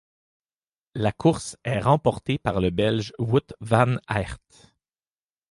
La 0.95 1.11
course 1.11 1.57
est 1.63 1.77
remportée 1.79 2.39
par 2.39 2.59
le 2.59 2.71
Belge 2.71 3.13
Wout 3.19 3.53
Van 3.59 3.97
Aert. 4.09 4.39